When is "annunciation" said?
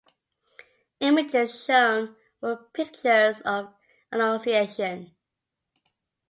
4.11-5.15